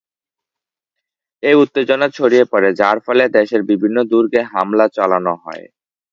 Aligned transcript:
এই 1.43 1.55
উত্তেজনা 1.63 2.07
ছড়িয়ে 2.09 2.45
পড়ে, 2.51 2.69
যার 2.73 2.97
ফলে 3.05 3.23
দেশের 3.37 3.61
বিভিন্ন 3.63 3.97
দুর্গে 4.11 4.41
হামলা 4.53 4.85
চালানো 4.95 5.33
হয়। 5.43 5.65